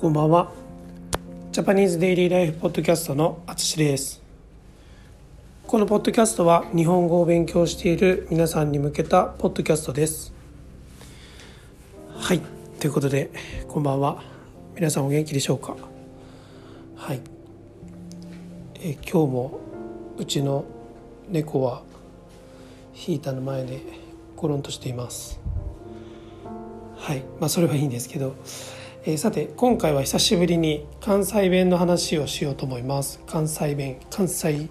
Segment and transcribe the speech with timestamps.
[0.00, 0.52] こんばんは。
[1.50, 4.22] ジャパニーズデイリーライフポッドキャストのあつしです。
[5.66, 10.32] このポッドキャストは日本語を勉強している皆さんに向けたポッドキャストです。
[12.10, 12.40] はい、
[12.78, 13.32] ということで
[13.66, 14.22] こんばんは。
[14.76, 15.74] 皆さんお元気でしょうか？
[16.94, 17.20] はい。
[18.76, 19.58] え今日も
[20.16, 20.64] うちの
[21.28, 21.82] 猫は
[22.92, 23.80] ヒーターの前で
[24.36, 25.40] ゴロンとしています。
[26.94, 28.36] はい、まあそれはいいんですけど。
[29.08, 33.18] えーさて今回は久しぶりに関西弁の話をしようと思います。
[33.26, 34.68] 関西弁関西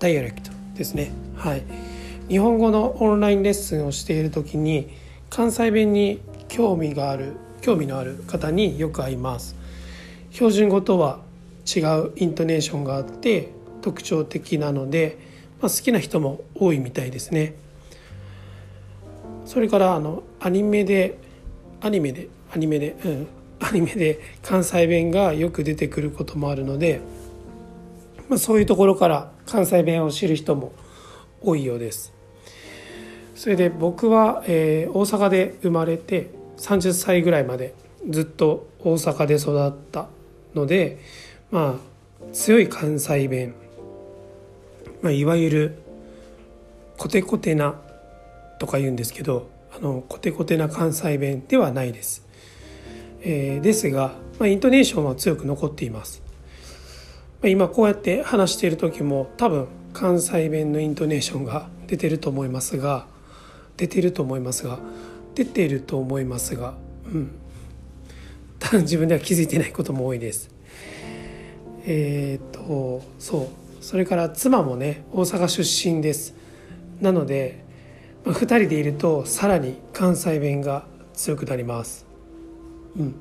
[0.00, 1.12] ダイアレクトですね。
[1.36, 1.62] はい。
[2.28, 4.90] 日本語のオンラインレッスンをしている時に
[5.30, 9.54] 関西弁に興味がある興味のある方によく会います。
[10.32, 11.20] 標準語とは
[11.64, 13.52] 違うイントネーションがあって
[13.82, 15.16] 特徴的なので、
[15.62, 17.54] まあ、好きな人も多いみたいですね。
[19.44, 21.18] それからあのアニメで
[21.80, 23.28] アニメでアニメでうん。
[23.60, 27.00] アニメで関西弁がよく出てくることもあるので、
[28.28, 30.72] まあ、そういうところから関西弁を知る人も
[31.42, 32.12] 多いようです。
[33.34, 37.74] それで僕は、えー大阪で生まれて30歳ぐらいまで
[38.08, 40.08] ずっと大阪で育った
[40.54, 40.98] ので
[41.50, 43.54] まあ強い関西弁、
[45.02, 45.82] まあ、いわゆる
[46.98, 47.76] コテコテな
[48.58, 52.26] とか言うんですけどあのコテコテな関西弁ではないです。
[53.22, 56.22] えーですが、まあ、イントネーションは強く残っています、
[57.42, 63.06] まあ、今こうやって話している時も多分関西弁のイントネーションが出てると思いますが
[63.76, 64.78] 出てると思いますが
[65.34, 66.74] 出てると思いますが
[67.06, 67.30] うん。
[68.58, 70.50] 多分自分では気づいてないことも多いです。
[71.86, 73.50] えーっとそ
[73.80, 73.84] う。
[73.84, 76.34] それから妻もね大阪出身です。
[77.00, 77.64] なので、
[78.24, 80.84] まあ、2人でいるとさらに関西弁が
[81.14, 82.09] 強くなります。
[82.96, 83.14] うん、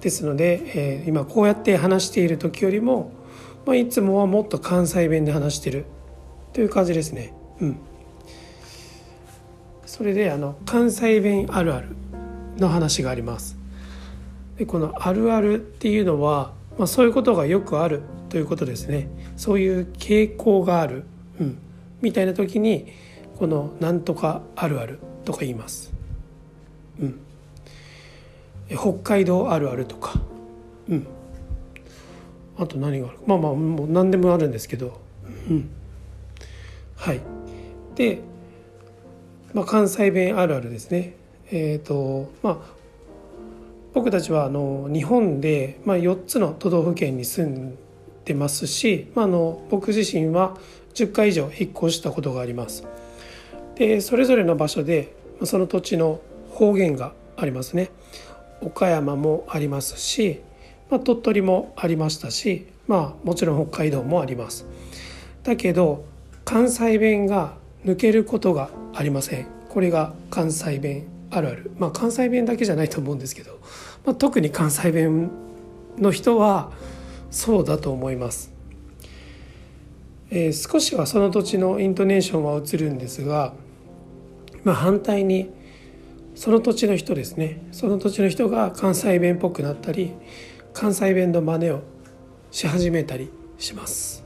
[0.00, 3.12] ですので、えー今こうやって話している時よりも、
[3.66, 5.84] まあ、いつもはもっと関西弁で話してる
[6.52, 7.34] という感じですね。
[7.60, 7.76] うん、
[9.86, 11.88] それであの関西弁あるある
[12.56, 13.56] の話があります。
[14.56, 19.08] でこのあるあるっていうのは、まあ、そういうことがよくあるということですね。
[19.36, 21.04] そういう傾向がある、
[21.40, 21.58] うん、
[22.00, 22.92] みたいな時に
[23.38, 25.92] この「なんとかあるある」とか言います。
[27.00, 27.20] うん
[28.76, 30.20] 北海道あるあるとか。
[30.88, 31.06] うん。
[32.58, 33.18] あと何がある？
[33.26, 35.00] まあまあもう何でもあるんですけど。
[35.48, 35.70] うん。
[36.96, 37.20] はい。
[37.94, 38.20] で、
[39.54, 41.14] まあ、関西弁あるあるですね。
[41.50, 42.58] えっ、とまあ
[43.94, 47.78] 僕たちはあの日本で、まあ、4つの都道府県に住ん
[48.24, 50.56] でますし、まあ、あの僕自身は
[50.94, 52.84] 10回以上引っ越したことがあります。
[53.76, 57.90] でそれぞれの場所でまあその土地の方言がありますね
[58.60, 60.40] 岡山もありますし、
[60.90, 64.66] まあ、鳥取もありましたし、まあ、もちろん北海道もあります。
[65.42, 66.04] だけど
[66.44, 67.54] 関西弁が
[67.84, 69.46] 抜けることがありません。
[69.68, 71.70] これが関西弁あるある。
[71.78, 73.58] まあ関西弁だけじゃないと思うんですけど、
[74.04, 75.30] まあ、特に関西弁
[75.98, 76.72] の人は
[77.30, 78.52] そうだと思います、
[80.30, 83.52] えー少しはその土地のイントネーションは映るんですが、
[84.64, 85.50] まあ、反対に
[86.38, 87.66] その土地の人ですね。
[87.72, 90.12] その土地の人が関西弁っぽくなったり
[90.72, 91.80] 関西弁の真似を
[92.52, 93.28] し始めたり
[93.58, 94.24] します。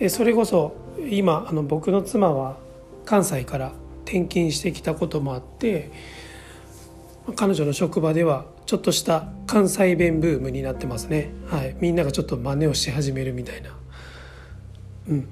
[0.00, 0.74] えそれこそ
[1.08, 2.56] 今あの僕の妻は
[3.04, 3.72] 関西から
[4.04, 5.92] 転勤してきたこともあって
[7.36, 11.30] 彼女の職場ではちょっとした関西弁ブームになってますね。
[11.46, 11.76] はい。
[11.78, 13.70] みんながちょっと真似をし始めるみたいな。
[15.08, 15.28] うん。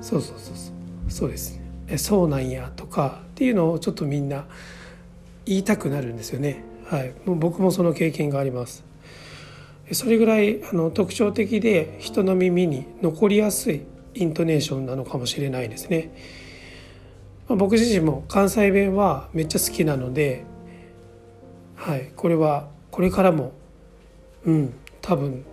[0.00, 0.74] そうそうそうそう。
[1.08, 1.56] そうです。
[1.56, 4.46] ねえそうなんやとかっていうのをちょっとみんな
[5.44, 6.62] 言いたくなるんですよね。
[6.86, 8.84] はい、もう僕もその経験があります。
[9.88, 13.82] えそれぐらいあの特徴的で人の耳に残りやすい
[14.14, 16.12] イントネーションなのかもしれないですね。
[17.48, 20.44] まあ僕自身も関西弁はめっちゃ好きなので、
[21.74, 23.52] はい、これはこれからも
[24.44, 25.44] うん多分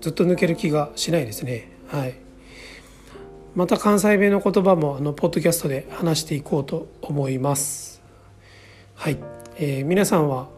[0.00, 1.72] ずっと抜ける気がしないですね。
[1.88, 2.29] はい。
[3.54, 8.00] また関西弁の言葉もあのポッドキャストで話していこうと思います。
[8.94, 9.18] はい、
[9.56, 10.48] えー皆さんは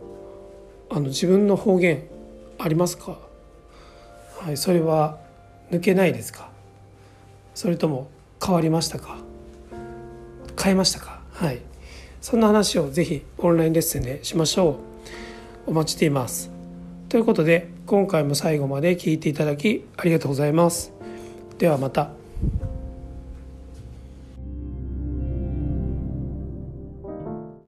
[0.91, 2.05] あの自分の方言
[2.59, 3.19] ありますか？
[4.39, 5.19] はい、それは
[5.71, 6.51] 抜けないですか？
[7.55, 8.09] それとも
[8.45, 9.17] 変わりましたか？
[10.63, 11.23] 変えましたか？
[11.33, 11.61] はい、
[12.21, 14.77] そんな話をぜひオンラインレッスンでしましょ
[15.67, 15.71] う。
[15.71, 16.51] お待ちしています。
[17.09, 20.93] ということで今回も最後まで聞いていただきありがとうございます。
[21.59, 22.11] ではまた。